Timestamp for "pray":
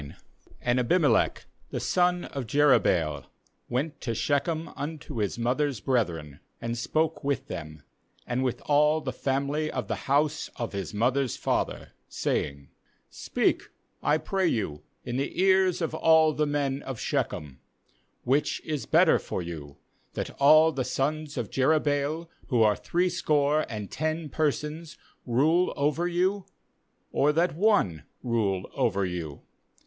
14.17-14.47